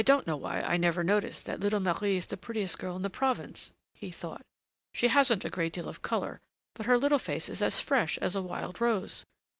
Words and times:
]"I 0.01 0.03
don't 0.03 0.25
know 0.25 0.35
why 0.37 0.61
I 0.61 0.77
never 0.77 1.03
noticed 1.03 1.45
that 1.45 1.59
little 1.59 1.79
Marie 1.79 2.17
is 2.17 2.25
the 2.25 2.35
prettiest 2.35 2.79
girl 2.79 2.95
in 2.95 3.03
the 3.03 3.09
province!" 3.11 3.71
he 3.93 4.09
thought. 4.09 4.41
"She 4.95 5.09
hasn't 5.09 5.45
a 5.45 5.49
great 5.51 5.73
deal 5.73 5.87
of 5.87 6.01
color, 6.01 6.41
but 6.73 6.87
her 6.87 6.97
little 6.97 7.19
face 7.19 7.47
is 7.47 7.61
as 7.61 7.79
fresh 7.79 8.17
as 8.17 8.35
a 8.35 8.41
wild 8.41 8.81
rose! 8.81 9.25